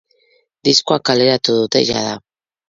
Diskoa 0.67 0.97
kaleratu 1.09 1.59
dute 1.59 1.83
jada. 1.91 2.17